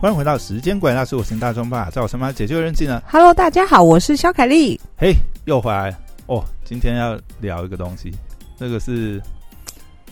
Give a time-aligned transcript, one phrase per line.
[0.00, 3.02] 欢迎回到时间管大师，我是大中爸，在我身旁解救人技呢。
[3.04, 4.80] Hello，大家好，我是肖凯丽。
[4.96, 5.12] 嘿，
[5.46, 6.44] 又回来了哦！
[6.64, 8.14] 今天要聊一个东西，
[8.56, 9.20] 这个是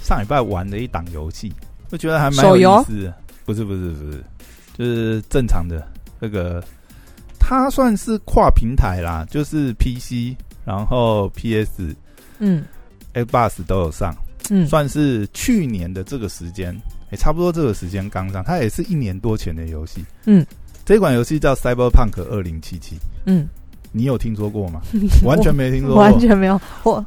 [0.00, 1.52] 上礼拜玩的一档游戏，
[1.92, 3.14] 我觉得还蛮有意思的。
[3.44, 4.24] 不是不是不是，
[4.76, 5.86] 就是正常的
[6.18, 6.60] 那个，
[7.38, 11.94] 它算是跨平台啦，就是 PC，然后 PS、
[12.40, 12.64] 嗯
[13.14, 14.12] Xbox 都有上，
[14.50, 16.76] 嗯，算是去年的这个时间，
[17.16, 20.04] 也、差不多这个时间刚上，它也是一年多前的游戏。
[20.26, 20.44] 嗯，
[20.84, 23.48] 这款游戏叫《Cyberpunk 二零七七》，嗯，
[23.90, 24.82] 你有听说过吗？
[25.24, 26.02] 完全没听说过。
[26.02, 26.60] 完全没有。
[26.84, 27.04] 我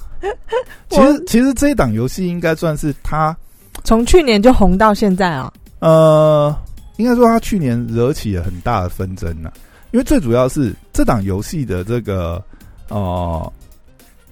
[0.90, 3.36] 其实其实这一档游戏应该算是它，
[3.84, 5.54] 从去年就红到现在啊。
[5.80, 6.54] 呃，
[6.98, 9.52] 应该说它去年惹起了很大的纷争呢、
[9.92, 12.44] 因为最主要是这档游戏的这个
[12.90, 13.54] 呃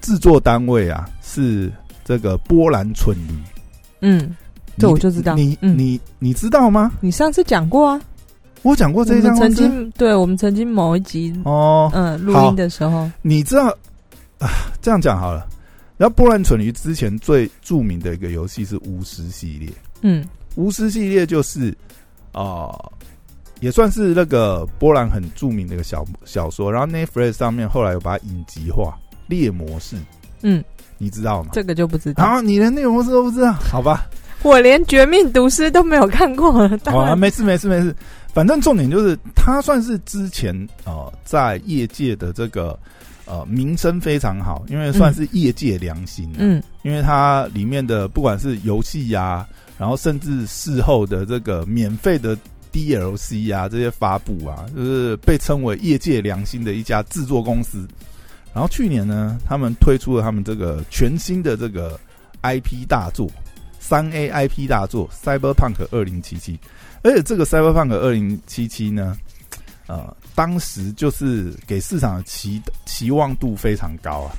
[0.01, 1.71] 制作单位啊是
[2.03, 3.33] 这个波兰蠢驴。
[4.01, 4.35] 嗯，
[4.77, 6.91] 这我就知道你、嗯你你知道吗？
[7.01, 8.01] 你上次讲过啊，
[8.61, 13.67] 我讲过这一家公司经对我们曾经某一集哦，嗯录音的时候，你知道
[14.39, 14.49] 啊？
[14.81, 15.47] 这样讲好了。
[15.97, 19.69] 然后波兰蠢驴之前最著名的一个游戏是巫师系列，
[20.01, 20.23] 嗯
[20.55, 21.69] 巫师系列就是
[22.31, 22.91] 啊、呃
[23.59, 26.71] 也算是那个波兰很著名的一个小小说。
[26.71, 29.95] 然后 Netflix 上面后来有把它影集化，猎魔士，
[30.43, 30.63] 嗯，
[30.99, 31.49] 你知道吗？
[31.53, 32.23] 这个就不知道。
[32.23, 34.05] 然后你连猎魔士都不知道，好吧？
[34.43, 37.95] 我连《绝命毒师》都没有看过，啊，没事没事没事。
[38.33, 42.77] 反正重点就是，他算是之前呃在业界的这个
[43.25, 46.37] 呃名声非常好，因为算是业界良心、啊。
[46.39, 49.45] 嗯因为它里面的不管是游戏呀，
[49.77, 52.37] 然后甚至事后的这个免费的
[52.71, 57.85] DLC 啊，这些发布啊，就是被称为业界良心的一家制作公司。
[58.53, 61.99] 然后去年呢，他们推出了他们这个全新的这个
[62.43, 63.29] IP 大作，
[63.87, 66.57] 三 A IP 大作《Cyberpunk 二零七七》，
[67.03, 69.17] 而且这个《Cyberpunk 二零七七》呢，
[69.87, 74.35] 呃，当时就是给市场的期期望度非常高啊。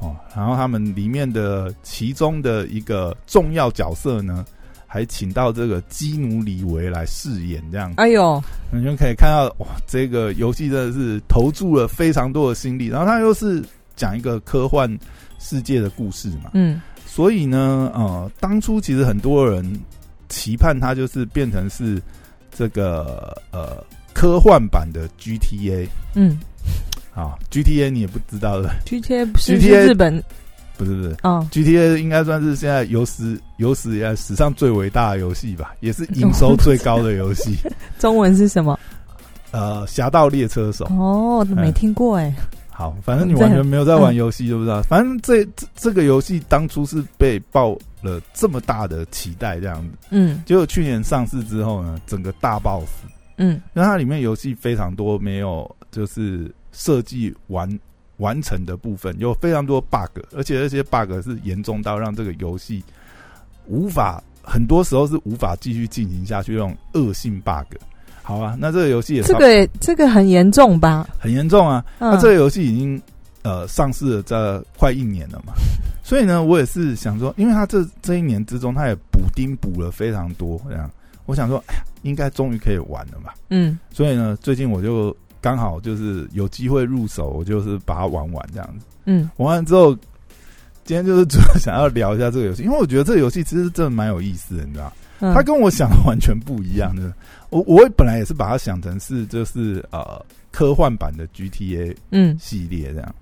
[0.00, 4.44] 哦，然后他们里面的其中的一个重要角色呢，
[4.86, 8.40] 还请到这个基努里维来饰演，这样哎呦，
[8.70, 13.60] 你就可以看到哇，这个游戏真的是投注了非常多的心力，然后它又是
[13.96, 14.88] 讲一个科幻
[15.40, 16.80] 世界的故事嘛，嗯
[17.14, 19.64] 所以呢，呃，当初其实很多人
[20.28, 22.02] 期盼它就是变成是
[22.52, 23.76] 这个呃
[24.12, 25.86] 科幻版的 GTA
[26.16, 26.40] 嗯
[27.14, 30.20] 啊，GTA 你也不知道的，，GTA 不是 GTA 日本
[30.76, 31.16] 不是不是。
[31.22, 37.56] 哦，GTA 应该算是现在有史有史以来史上最伟大的游戏吧，也是营收最高的游戏。
[38.00, 38.76] 中文是什么？
[39.52, 42.34] 呃，《侠盗猎车手》哦，没听过哎。
[42.76, 44.82] 好，反正你完全没有在玩游戏，就不知道。
[44.82, 49.96] 反正这这这个游戏当初是被抱了这么大的期待，这样子。
[50.10, 53.06] 嗯结果去年上市之后呢，整个大爆死。
[53.36, 57.78] 嗯因为它里面游戏非常多没有就是设计完
[58.16, 62.82] 完成的部分，有非常多 bug，而且这些 bug 是严重到让这个游戏
[63.66, 67.76] 无法，很多时候是无法继续进行下去那种恶性 bug。
[68.26, 71.06] 好啊，那这个游戏也差这个这个很严重吧？
[71.18, 71.84] 很严重啊。
[71.98, 73.00] 嗯那这个游戏已经
[73.42, 75.52] 呃上市了这快一年了嘛，
[76.02, 80.90] 所以呢，我也是想说，因为它这这一年之中，它也补丁补了非常多，这样，
[81.26, 83.34] 我想说，哎呀，应该终于可以玩了吧。
[83.50, 88.86] 嗯所以呢，最近我就刚好就是有机会入手，我就是把它玩完这样子。
[89.04, 89.94] 嗯玩完之后，
[90.86, 94.90] 今天就是主要想要聊一下这个游戏，因为我觉得这个游戏其实真的蛮有意思的，你知道，
[95.24, 97.12] 嗯，它跟我想的完全不一样的。
[97.50, 100.20] 我我本来也是把它想成是就是呃
[100.50, 103.14] 科幻版的 GTA 嗯系列这样，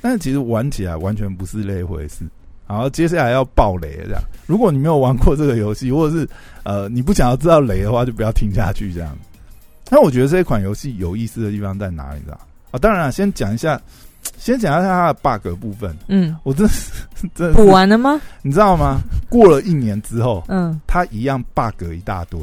[0.00, 2.24] 但是其实玩起来完全不是那一回事。
[2.68, 4.22] 然后，接下来要爆雷这样。
[4.46, 6.28] 如果你没有玩过这个游戏，或者是
[6.62, 9.16] 呃你不想要知道雷的话，就不要听下去这样。
[9.90, 12.20] 那我觉得这一款游戏有意思的地方在哪里？
[12.20, 12.38] 你知道
[12.70, 12.78] 啊？
[12.78, 13.80] 当然了，先讲一下，
[14.38, 15.94] 先讲一下它的 bug 部分。
[16.08, 16.90] 嗯，我真是
[17.34, 18.20] 真的补完了吗？
[18.42, 19.00] 你知道吗？
[19.28, 22.40] 过了一年之后，嗯它一样 bug 一大堆，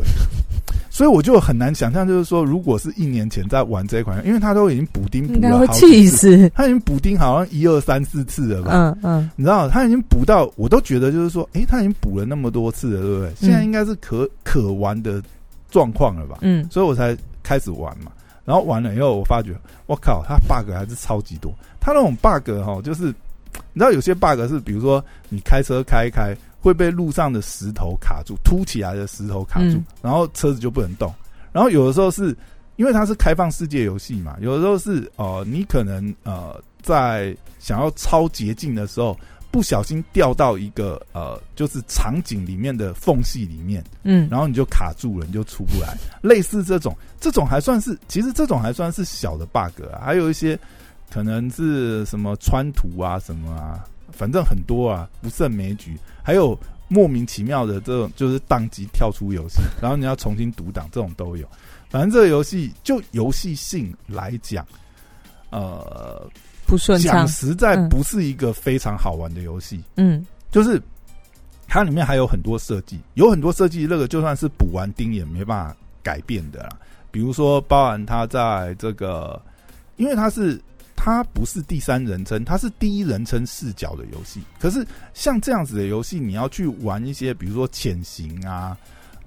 [0.89, 6.51] 所以我就很难想象，就是说，如果是一年前在玩这一款，因为它都已经补丁补了好几次，死。
[6.56, 8.71] 它已经补丁好像一二三四次了吧？
[8.73, 13.33] 嗯嗯你知道，它已经补到，我都觉得就是说，诶，它已经补了那么多次了，对不对？
[13.35, 15.21] 现在应该是可可玩的
[15.69, 16.38] 状况了吧？
[16.41, 18.12] 嗯所以我才开始玩嘛。
[18.47, 19.53] 然后完了以后，我发觉，
[19.88, 21.53] 我靠，它 bug 还是超级多。
[21.81, 23.07] 它那种 bug 哈，就是
[23.73, 31.13] 你知道有些 bug 是，比如说你开车开一开，会被路上的石头卡住，凸起来的石头卡住，嗯然后车子就不能动。
[31.51, 32.33] 然后有的时候是
[32.77, 39.17] 因为它是开放世界游戏嘛，有的时候是呃，你可能呃在想要超捷径的时候，
[39.57, 45.98] 不不小心掉到一个呃，就是场景里面的缝隙里面，嗯，然后你就卡住了，你就出不来。
[46.21, 50.00] 类似这种，这种还算是，其实这种还算是小的 bug 啊。
[50.06, 50.57] 还有一些
[51.12, 55.98] 可能是什么穿图啊，什么啊，反正很多啊，不胜枚举。
[56.21, 56.56] 还有
[56.88, 61.50] 莫名其妙的这种，就是宕机跳出游戏， 然后你要重新读档，这种都有。
[61.89, 64.63] 反正这个游戏就游戏性来讲，
[65.50, 66.30] 呃，
[66.67, 69.81] 不顺畅讲，实在嗯不是一个非常好玩的游戏。
[69.95, 70.81] 嗯就是
[71.67, 76.69] 它里面还有很多设计，有很多设计，那个就算是补完丁也没办法改变的啦。
[77.11, 79.41] 比如说，包含它在这个，
[79.95, 80.61] 因为它是
[80.95, 84.41] 它不是第三人称，它是第一人称视角的游戏。
[84.59, 88.77] 可是像这样子的游戏，你要去玩一些，比如说潜行啊、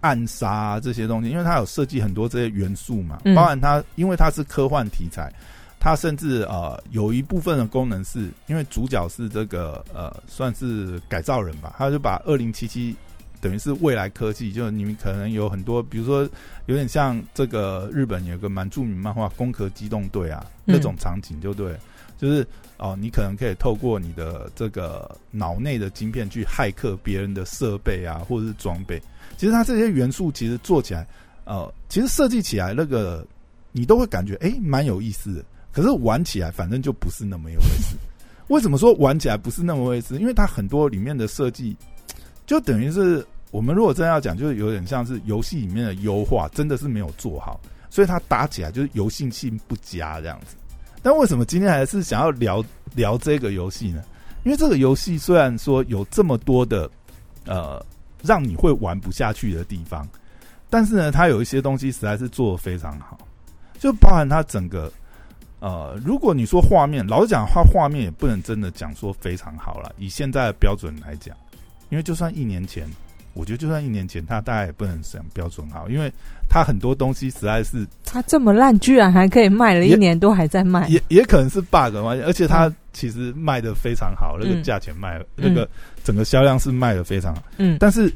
[0.01, 5.33] 暗杀、啊、这些东西，因为它有设计很多这些元素嘛，嗯包含它，因为它是科幻题材。
[5.81, 12.95] 它甚至呃有一部分的功能是因为主角是这个呃算是改造人吧，他就把二零七七
[13.41, 16.29] 等于是未来科技，就你们可能有很多，比如说
[16.67, 21.75] 有点像这个日本有个蛮著名漫画《攻壳机动队》啊嗯那种场景，就对，
[22.19, 22.47] 就是
[22.77, 28.99] 哦、你可能可以透过你的这个脑内的晶片去骇客别人的设备啊，或者是装备。
[29.37, 31.07] 其实它这些元素其实做起来，
[31.45, 33.27] 呃，其实设计起来那个
[33.73, 35.45] 你都会感觉诶蛮有意思的。
[35.73, 37.97] 可是玩起来反正就不是那么一回事。
[38.49, 40.17] 为什么说玩起来不是那么回事？
[40.17, 41.77] 因为它很多里面的设计，
[42.47, 50.57] 就等于是我们如果真要讲，就是有点像是游戏里面的优化，真的是没有做好，所以它打起来就是游戏性不佳这样子。
[51.01, 52.65] 但为什么今天还是想要聊
[52.97, 54.03] 聊这个游戏呢？
[54.43, 56.91] 因为这个游戏虽然说有这么多的
[57.45, 57.81] 呃
[58.25, 60.09] 让你会玩不下去的地方，
[60.69, 63.17] 但是呢，它有一些东西实在是做的非常好，
[63.79, 64.93] 就包含它整个。
[65.61, 69.95] 呃，如果你说画面，老实讲，画画面也不能真的讲说非常好了。
[69.99, 71.37] 以现在的标准来讲，
[71.91, 72.89] 因为就算一年前，
[73.35, 76.11] 我觉得就算一年前，它大概也不能讲标准好，因为
[76.49, 85.69] 它很多东西实在是它这么烂，居然还可以卖了一年多还在卖，也也可能是 bug 嘛，而且它其实卖的非常好，那个嗯价钱卖，那个
[86.03, 87.43] 整个销量是卖的非常好。
[87.59, 88.11] 嗯，但是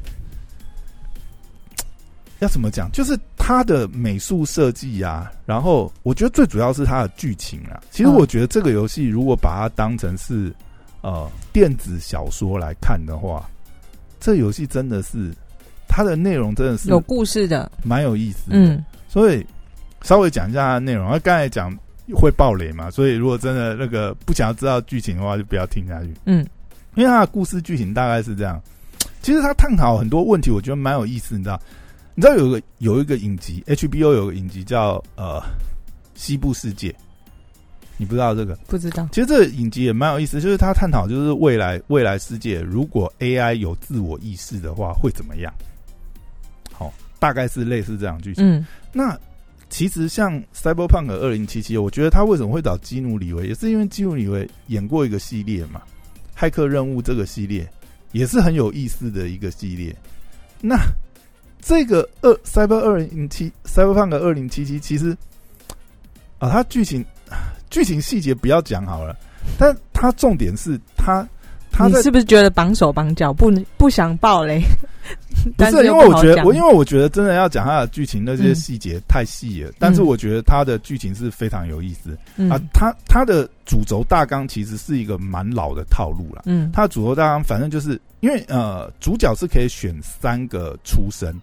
[2.39, 2.91] 要怎么讲？
[2.91, 7.81] 就是它的美术设计啊，然后我觉得最主要是它的剧情啊。
[7.91, 10.53] 其实嗯我觉得这个游戏如果把它当成是
[11.01, 13.49] 呃电子小说来看的话，
[14.19, 15.33] 这游戏真的是
[15.87, 18.57] 它的内容真的是有故事的，蛮有意思的。
[18.57, 19.45] 嗯所以
[20.01, 21.09] 稍微讲一下它的内容。
[21.09, 21.73] 那刚才讲
[22.13, 26.13] 会爆雷嘛，所以如果真的那个不想要知道剧情的话，就不要听下去。
[26.25, 26.45] 嗯
[26.95, 28.61] 因为它的故事剧情大概是这样。
[29.21, 31.35] 其实它探讨很多问题，我觉得蛮有意思。
[31.37, 31.59] 你知道，
[32.15, 35.39] 你知道有个有一个影集，HBO 有个影集叫呃
[36.15, 36.89] 《西部世界》，
[37.97, 38.55] 你不知道这个？
[38.67, 45.53] 不知道，其实这个影集也蛮有意思，就是它探讨就是未来未来世界，如果 AI 有自我意识的话，会怎么样？
[46.71, 48.49] 好，大概是类似这样剧情。
[48.49, 49.19] 嗯那
[49.69, 55.81] 其实像《Cyberpunk 二零七七》，我觉得他为什么会找基努里维，也是因为基努里维演过一个系列嘛，
[56.39, 57.69] 《骇客任务》这个系列
[58.13, 59.93] 也是很有意思的一个系列。
[60.61, 60.77] 那
[61.65, 65.17] 这个二 Cyber 二零七 Cyberpunk 二零七七，其实
[66.37, 67.03] 啊，它剧情
[67.71, 69.17] 剧情细节不要讲好了，
[69.57, 71.27] 但它重点是它
[71.71, 74.61] 它你是不是觉得绑手绑脚，不不想爆雷？
[75.43, 82.59] 不但是，因为我觉得我因为我觉得真的要讲它的剧情那些嗯细节太细了，但是我觉得它的剧情是非常有意思、嗯啊。
[82.73, 86.43] 它它的主轴大纲其实是一个蛮老的套路了。
[86.45, 91.35] 嗯它的主轴大纲反正就是因为呃，主角是可以选三个出身，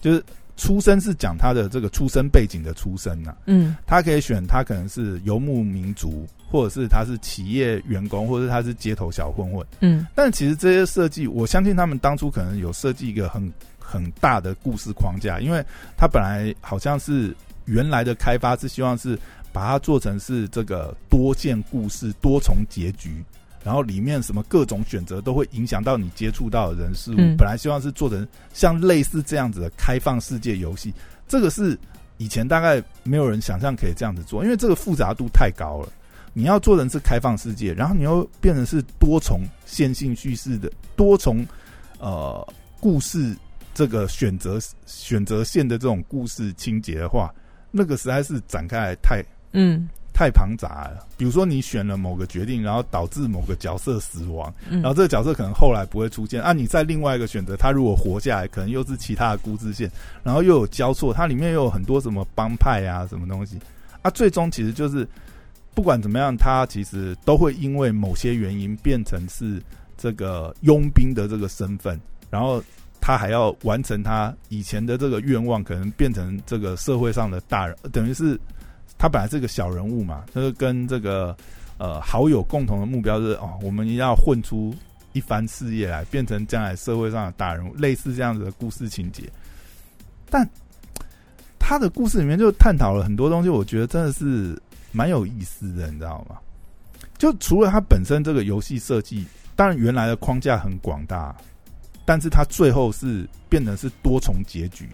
[0.00, 0.22] 就是
[0.56, 3.76] 出身是讲他的这个出生背景的出身呐、嗯。
[3.86, 9.66] 他可以选他可能是游牧民族，或者是他是企业员工，或者是他是街头小混混。
[9.80, 10.06] 嗯。
[10.14, 15.64] 但其实这些设计，我相信他们当初可能有设计一个很很大的故事框架，因为
[15.96, 17.36] 他本来好像是
[17.66, 19.18] 原来的开发是希望是
[19.52, 23.24] 把它做成是这个多线故事、多重结局，
[23.66, 27.16] 然后里面什么各种选择都会影响到你接触到的人事物。
[27.18, 30.94] 嗯本来希望是做成像类似这样子的开放世界游戏，
[31.26, 31.76] 这个是
[32.16, 35.88] 以前大概没有人想象可以这样子做，因为这个复杂度太高了。
[36.32, 41.44] 你要做成是开放世界，然后你又变成是多重线性叙事的多重
[41.98, 42.46] 呃
[42.78, 43.36] 故事
[43.74, 47.34] 这个选择选择线的这种故事情节的话，
[47.72, 51.06] 那个实在是展开来太嗯太庞杂了。
[51.18, 56.54] 比如说你选了某个决定，然后导致某个角色死亡，嗯，然后这个角色可能后来不会出现啊。
[56.54, 59.90] 你在另外一个选择，他如果活下来，可能又是其他的故事线，
[60.22, 63.58] 然后又有交错，它里面又有很多什么帮派啊，什么东西
[64.00, 64.10] 啊。
[64.10, 65.06] 最终其实就是
[65.74, 69.62] 不管怎么样，他其实都会因为某些原因变成是
[69.98, 72.62] 这个佣兵的这个身份，然后
[73.00, 78.40] 他还要完成他以前的这个愿望，可能变成这个社会上的大人，等于是
[79.06, 81.36] 他本来是个小人物嘛，就是跟这个
[81.78, 84.74] 呃好友共同的目标是哦，我们一定要混出
[85.12, 89.30] 一番事业来，变成将来社会上的大人物，类似这样子的故事情节。
[90.28, 90.44] 但
[91.56, 94.60] 他的故事里面就探讨了很多东西，我觉得真的是
[94.90, 96.36] 蛮有意思的，你知道吗？
[97.16, 101.32] 就除了他本身这个游戏设计，当然原来的框架很广大，
[102.04, 104.90] 但是他最后是变成是多重结局。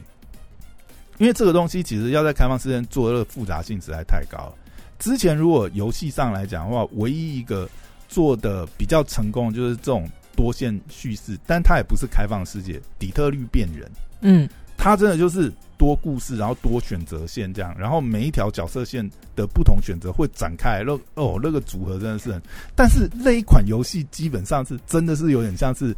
[1.23, 4.55] 因为这个东西其实要在开放世界做的复杂性实在太高了。
[4.99, 7.71] 之前如果游戏上来讲的话，唯一一个
[8.09, 13.89] 做的比较成功的就是这种多线叙事，但它也不是开放世界，底特律变人，
[14.23, 15.49] 嗯，它真的就是
[15.79, 22.43] 多故事，然后多选择线这样，然后每一条角色线的不同选择会展开，那哦那个组合真的是很，
[22.75, 25.95] 但是那一款游戏基本上是真的是有点像是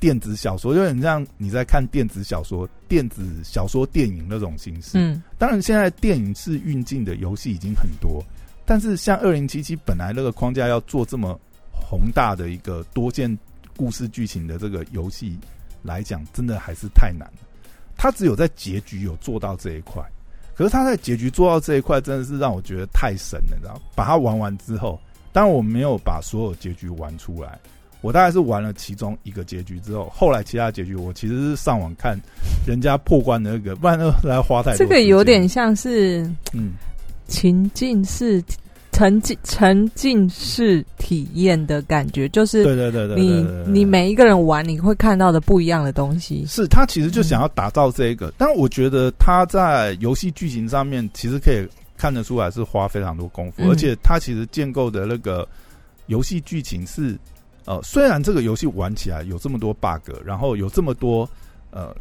[0.00, 4.92] 电子小说，有点像你在看电子小说、电子小说电影那种形式。
[4.94, 8.22] 嗯，当然现在电影是运镜的游戏已经很多，
[8.64, 11.38] 但是像二零七七本来那个框架要做这么
[11.70, 13.38] 宏大的一个多件
[13.76, 15.38] 故事剧情的这个游戏
[15.82, 17.40] 来讲，真的还是太难了。
[17.96, 20.02] 他只有在结局有做到这一块，
[20.54, 23.80] 可是他在结局做到这一块，真的是让我觉得太神了，你知道？
[23.94, 25.00] 把它玩完之后，
[25.32, 27.58] 当然我没有把所有结局玩出来，
[28.04, 32.20] 我大概是玩了其中一个结局之后，后来其他结局我其实是上网看
[32.66, 34.76] 人家破关的那个，不然那来花太多。
[34.76, 36.72] 这个有点像是嗯，
[37.26, 38.44] 情境式、
[38.92, 46.44] 沉浸沉浸式体验的感觉，就是对对对对，你你每一个人玩，你会看到的不一样的东西。
[46.46, 55.48] 是他其实就想要打造这一个，但我觉得他在游戏剧情上面其实可以看得出来是花非常多功夫，嗯而且他其实建构的那个
[56.08, 57.18] 游戏剧情是
[57.66, 61.28] 呃，虽然这个游戏玩起来有这么多 bug，然后有这么多
[61.70, 61.94] 呃，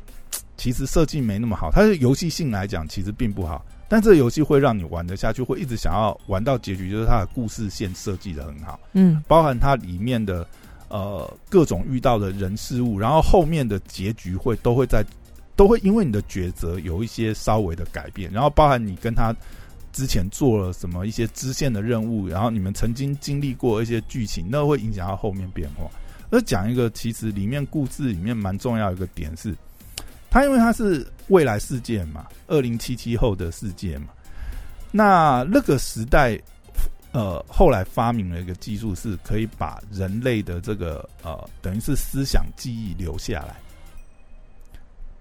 [0.58, 8.80] 其实设计没那么好，它的游戏性来讲其实并不好，但这个游戏会让你玩得下去，会一直想要玩到结局，就是它的故事线设计的很好。
[8.94, 10.46] 嗯包含它里面的
[10.90, 15.04] 呃各种遇到的人事物，然后后面的结局会都会在
[15.56, 19.34] 都会因为你的抉择有一些稍微的改变，然后包含你跟他
[19.94, 25.90] 之前做了什么一些支线的任务，然后你们曾经经历过一些剧情，那会影响到后面变化。
[26.32, 29.56] 而讲一个其实里面故事里面蛮重要一个点是，
[30.30, 34.08] 它因为它是未来世界嘛，二零七七后的世界嘛，
[34.92, 36.38] 那那个时代
[37.12, 43.56] 呃，后来发明了一个技术，是可以把人类的这个呃，等于是思想记忆留下来。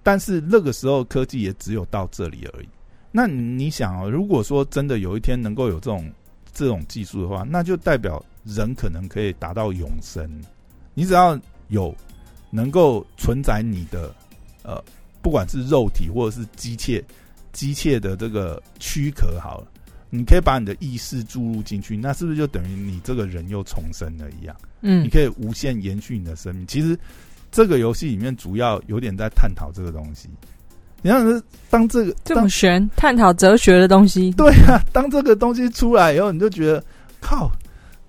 [0.03, 2.69] 但是那个时候科技也只有到这里而已。
[3.13, 6.11] 那你想哦，如果说真的有一天能够有这种
[6.53, 10.29] 这种技术的话，那就代表人可能可以达到永生。
[10.95, 11.39] 你只要
[11.69, 11.95] 有
[12.51, 14.15] 能够存在你的
[14.63, 14.83] 呃，
[15.21, 17.03] 不管是肉体或者是机械
[17.53, 19.69] 机械的这个躯壳好了。
[20.15, 24.55] 你可以把你的意识注入进去，那是不是就等于你这个人又重生了一样？
[24.83, 26.67] 嗯你可以无限延续你的生命。
[26.67, 26.99] 其实
[27.51, 30.29] 这个游戏里面主要有点在探讨这个东西。
[31.03, 34.31] 你看，当这个这当么玄，探讨哲学的东西。
[34.33, 36.83] 对啊，当这个东西出来以后，你就觉得
[37.21, 37.51] 靠，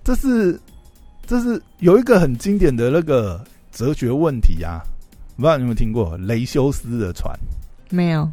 [0.04, 0.58] 这是
[1.26, 4.80] 这是有一个很经典的那个哲学问题啊！
[5.36, 7.36] 不知道你有没有听过雷修斯的船？
[7.90, 8.30] 没有，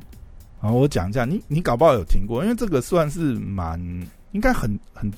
[0.59, 3.79] 好，我讲一下，你你搞不好有听过，因为这个算是蛮
[4.33, 5.11] 应该很很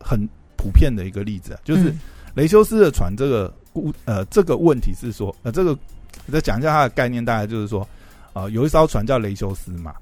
[0.00, 2.00] 很普遍的一个例子啊，就是嗯
[2.34, 5.70] 雷修斯的船这个故呃这个问题是说呃这个
[6.26, 7.86] 我再讲一下它的概念，大概就是说
[8.32, 9.94] 呃有一艘船叫雷修斯嘛，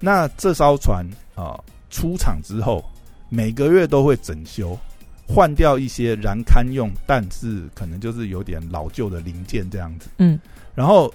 [0.00, 2.84] 那这艘船啊、呃出厂之后
[3.30, 4.78] 每个月都会整修，
[5.26, 10.10] 换掉一些燃堪用，但是可能就是有点老旧的零件这样子。
[10.18, 10.38] 嗯
[10.74, 11.12] 然后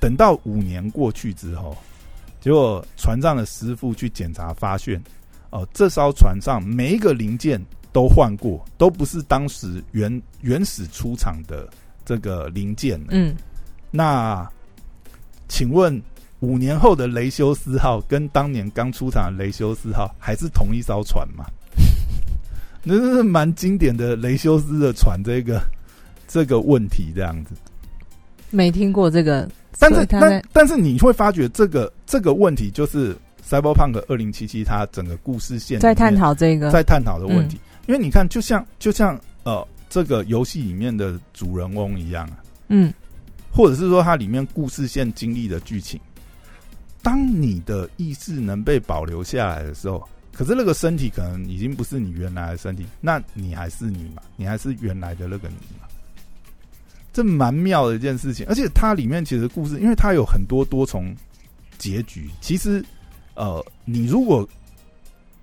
[0.00, 1.76] 等到五年过去之后，
[2.40, 5.02] 结果船上的师傅去检查发现，
[5.50, 11.68] 哦、这艘船上每一个零件都换过，都不是当时原原始出厂的
[12.04, 13.00] 这个零件。
[13.10, 13.34] 嗯，
[13.90, 14.48] 那
[15.48, 16.00] 请问
[16.40, 21.44] 五年后的雷修斯号跟当年刚出厂的雷修斯号还是同一艘船吗？
[22.84, 25.60] 那是蛮经典的雷修斯的船这个
[26.28, 27.54] 这个问题这样子。
[28.50, 29.48] 没听过这个。
[29.78, 33.14] 但是，但但是你会发觉这个这个问题就是
[33.46, 42.90] Cyberpunk 二零七七它整个故事线在探讨这个，在探讨的问题，因为你看，就像就像呃这个游戏里面的主人翁一样啊，嗯
[43.56, 45.98] 或者是说它里面故事线经历的剧情，
[47.02, 54.22] 当你的意识能被保留下来的时候，可是那个身体可能已经不是你原来的身体，那你还是你嘛？
[54.36, 55.88] 你还是原来的那个你嘛？
[57.14, 58.44] 这蛮妙的一件事情。
[58.46, 61.16] 而且它里面其实故事，因为它有很多多重
[61.78, 62.84] 结局，其实
[63.34, 64.46] 呃，你如果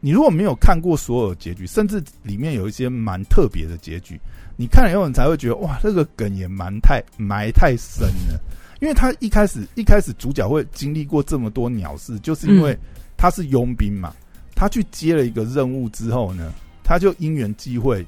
[0.06, 4.20] 你如果没有看过所有结局，甚至里面有一些蛮特别的结局，
[4.58, 8.38] 你看了以后，你才会觉得哇，这个梗也蛮太埋太深了。
[8.82, 12.78] 因为他一开始一开始主角会经历过这么多鸟事，就是因为
[13.16, 14.14] 他是佣兵嘛，
[14.54, 16.52] 他去接了一个任务之后呢，
[16.84, 18.06] 他就因缘际会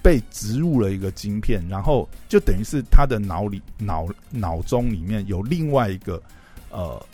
[0.00, 6.22] 被植入了一个晶片，然后就等于是他的脑里脑脑中里面有另外一个
[6.70, 7.04] 呃，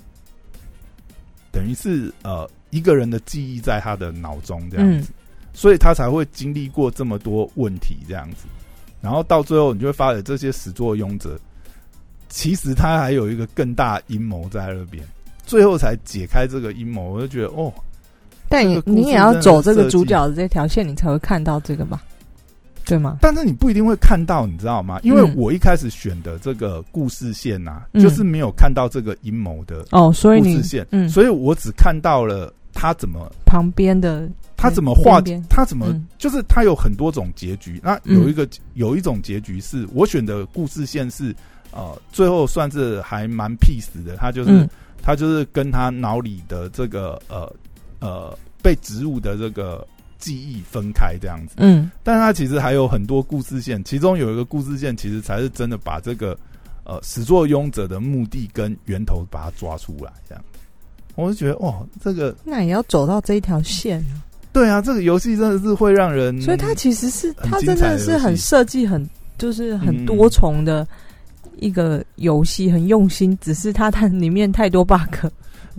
[1.50, 5.10] 等于是呃一个人的记忆在他的脑中这样子，
[5.52, 8.46] 所以他才会经历过这么多问题这样子，
[9.00, 11.38] 然后到最后你就会发现这些始作俑者。
[12.30, 15.02] 其实他还有一个更大阴谋在那边，
[15.46, 17.72] 最后才解开这个阴谋，我就觉得哦。
[18.50, 22.02] 但你你也要走这个主角的这条线，你才会看到这个吧？
[22.84, 23.18] 对吗？
[23.20, 25.00] 但是你不一定会看到，你知道吗？
[25.02, 37.80] 因为我一开始选的这个故事线呐，就是没有看到这个阴谋的哦，所以故事线，嗯，所以我只看到了他怎么旁边的他怎么画，他怎么就是他有很多种结局。
[37.82, 41.34] 那有一个有一种结局是我选的故事线是。
[41.70, 44.66] 呃，最后算是还蛮 peace 的，他就是
[45.02, 47.54] 他就是跟他脑里的这个呃
[48.00, 49.86] 呃被植入的这个
[50.18, 56.36] 记忆分开这样子，嗯，但他其实还有很多故事线，其中有一个故事线其实才是真的把这个
[56.84, 60.42] 呃始作俑者的目的跟源头把它抓出来，这样，
[61.18, 64.22] 我就觉得哦，这个那也要走到这一条线啊，
[64.52, 69.04] 对啊，这个游戏真的是会让人，所以它其实是它真的是很设计很
[69.36, 70.86] 就是很多重的。
[71.60, 75.26] 一个游戏很用心，只是它它里面太多 bug。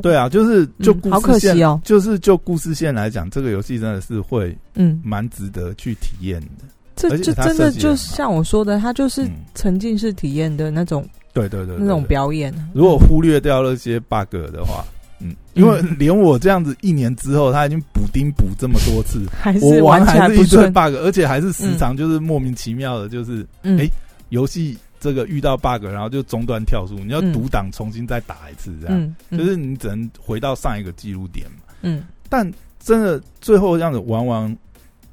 [0.01, 1.79] 对啊，就是就好可惜哦。
[1.85, 6.65] 就是就故事线来讲，这个游戏真的是会嗯蛮值得去体验的。
[6.97, 11.07] 这这真的就像我说的，它就是沉浸式体验的那种。
[11.31, 12.53] 对对对，那种表演。
[12.73, 14.83] 如果忽略掉那些 bug 的话，
[15.19, 19.25] 嗯，因为连我这样子一年之后，他已经补丁补这么多次，
[19.61, 23.89] 我玩还是一堆 bug，而且还是时常就是莫名其妙的，就是哎
[24.29, 24.77] 游戏。
[25.01, 31.73] 这个遇到 bug，然后就中断跳出，你要读档重新再打一次，这样，就是你只能回到上一个记录点嘛。
[31.83, 32.51] 嗯，但
[32.81, 34.57] 真的最后这样子玩完，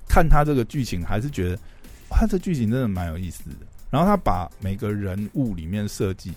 [0.08, 1.56] 看他这个剧情，还是觉得
[2.10, 3.56] 他这剧情真的蛮有意思的。
[3.88, 6.32] 然后他把每个人物里面设计，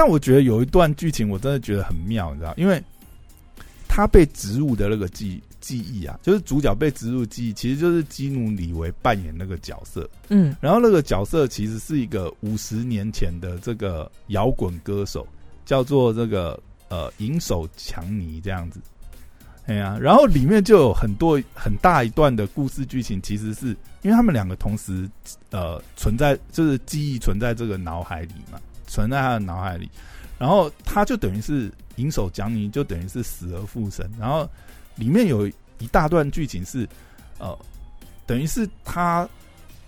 [0.00, 2.82] 像我觉得有一段剧情，我真的觉得很妙，你知道，因为
[3.86, 5.42] 他被植入的那个记。
[5.60, 10.08] 记忆啊，就是主角被植入记忆，其实就是基努里维扮演那个角色。
[10.30, 15.28] 嗯，然后那个角色其实是一个五十年前的这个摇滚歌手，
[15.66, 16.58] 叫做这个
[16.88, 18.80] 呃银手强尼这样子。
[19.66, 25.06] 哎呀，然后里面就有很多很大一段的故事剧情，其实是因为他们两个同时
[25.50, 28.58] 呃存在，就是记忆存在这个脑海里嘛，
[28.90, 29.88] 存在他的脑海里，
[30.38, 34.48] 然后他就等于是银手讲，你，就等于是死而复生，然后。
[34.96, 35.46] 里面有
[35.78, 36.86] 一大段剧情是，
[37.38, 37.58] 呃，
[38.26, 39.26] 等于是他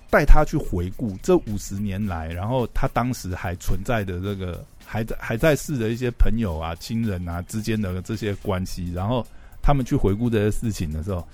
[0.09, 9.27] 带他去回顾这五十年来，然后他当时还存在的这个还在还在世的一些朋友啊、亲人啊之间的这些关系，然后
[9.61, 11.29] 他们去回顾这些事情的时候，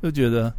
[0.00, 0.52] 就觉得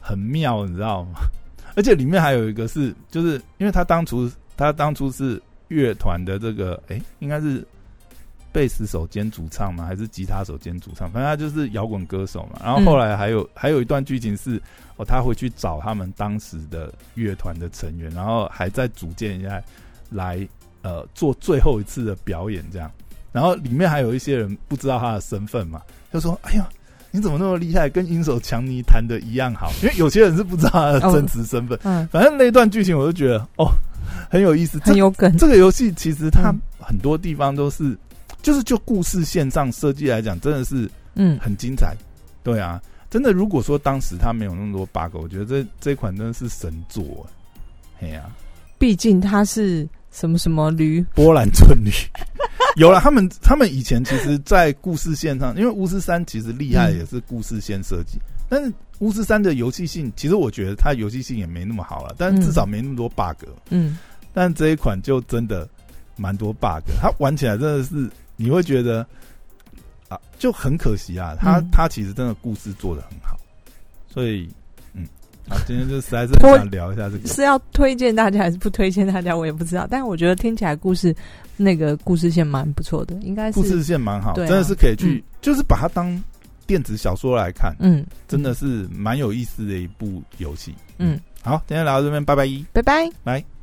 [0.00, 1.18] 很妙，你知道吗？
[1.76, 7.66] 而且里面还有一个是，就是因为他当初他当初是乐团的这个，哎，应该是。
[8.52, 11.10] 贝斯手兼主唱嘛，还是吉他手兼主唱？
[11.10, 12.58] 反正他就是摇滚歌手嘛。
[12.64, 14.58] 然后后来还有还有一段剧情是，
[14.96, 19.62] 哦，他回去找他们当时的乐团的成员，然后还在组建一下
[20.08, 20.48] 来
[20.80, 22.90] 呃做最后一次的表演这样。
[23.30, 26.66] 然后里面还有一些人不知道他的身份嘛，就说：“哎呀，
[27.10, 31.78] 你怎么那么厉害，跟音手强尼弹的一样好？”因为有些人是不知道他的真实身份。
[31.82, 33.70] 嗯，反正那段剧情我就觉得哦
[34.30, 35.36] 很有意思，很有梗。
[35.36, 37.96] 这个游戏其实它很多地方都是。
[38.42, 41.96] 就是就故事线上设计来讲，真的是嗯很精彩，
[42.44, 47.26] 对啊，真的如果说当时它没有那么多 bug，我觉得这这款真的是神作，
[47.98, 48.30] 嘿呀，
[48.78, 51.04] 毕竟它是什么什么驴？
[51.14, 51.90] 波兰村驴，
[52.76, 63.98] 有了他们他们以前其实，在故事线上，因为巫师三其实厉害也是故事线设计，但是巫师三的游戏性，其实我觉得它游戏性也没那么好了，但至少没那么多 bug，嗯，
[64.32, 65.68] 但这一款就真的
[66.16, 68.10] 蛮多 bug，它玩起来真的是。
[68.38, 69.00] 你会觉得
[70.10, 71.34] 啊，就很可惜啊。
[71.40, 73.34] 他他其实真的故事做的很好，
[74.12, 74.52] 所以嗯，
[75.48, 79.86] 啊，今天就实在是想聊一下这个，是要推荐大家还是不推荐大家，我也不知道。
[79.90, 81.14] 但是我觉得听起来故事
[81.56, 86.22] 那个故事线蛮不错的，应该是故事线蛮好，真的是可以去，就是把它当
[86.66, 90.74] 电子小说来看，嗯，真的是蛮有意思的一部游戏。
[90.98, 93.46] 嗯，好，今天聊到这边，拜拜，拜拜，拜。